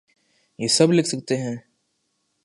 یہ 0.59 0.67
سب 0.67 0.91
لکھ 0.91 1.07
سکتے 1.07 1.37
ہیں؟ 1.37 1.55